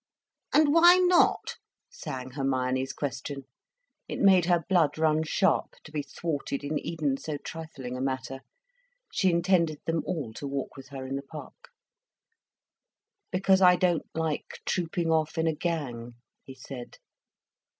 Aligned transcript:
"And 0.51 0.73
why 0.73 0.95
not?" 0.97 1.57
sang 1.91 2.31
Hermione's 2.31 2.91
question. 2.91 3.43
It 4.07 4.17
made 4.19 4.45
her 4.45 4.63
blood 4.67 4.97
run 4.97 5.21
sharp, 5.21 5.75
to 5.83 5.91
be 5.91 6.01
thwarted 6.01 6.63
in 6.63 6.79
even 6.79 7.17
so 7.17 7.37
trifling 7.37 7.95
a 7.95 8.01
matter. 8.01 8.39
She 9.13 9.29
intended 9.29 9.79
them 9.85 10.01
all 10.07 10.33
to 10.37 10.47
walk 10.47 10.75
with 10.75 10.87
her 10.87 11.05
in 11.05 11.17
the 11.17 11.21
park. 11.21 11.69
"Because 13.31 13.61
I 13.61 13.75
don't 13.75 14.09
like 14.15 14.61
trooping 14.65 15.11
off 15.11 15.37
in 15.37 15.45
a 15.45 15.53
gang," 15.53 16.15
he 16.45 16.55
said. 16.55 16.97